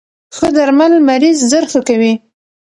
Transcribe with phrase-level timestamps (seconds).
[0.35, 2.13] ښه درمل مریض زر ښه کوی.